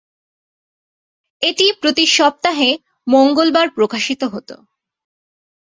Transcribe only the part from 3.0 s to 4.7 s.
মঙ্গলবার প্রকাশিত হতো।